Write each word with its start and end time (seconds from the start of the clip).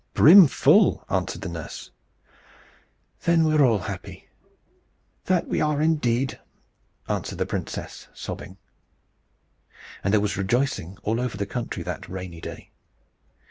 "Brimful," 0.15 1.05
answered 1.11 1.41
the 1.43 1.49
nurse. 1.49 1.91
"Then 3.25 3.43
we're 3.43 3.63
all 3.63 3.77
happy." 3.77 4.29
"That 5.25 5.47
we 5.47 5.61
are 5.61 5.79
indeed!" 5.79 6.39
answered 7.07 7.37
the 7.37 7.45
princess, 7.45 8.07
sobbing. 8.11 8.57
And 10.03 10.11
there 10.11 10.19
was 10.19 10.37
rejoicing 10.37 10.97
all 11.03 11.21
over 11.21 11.37
the 11.37 11.45
country 11.45 11.83
that 11.83 12.09
rainy 12.09 12.41
day. 12.41 12.71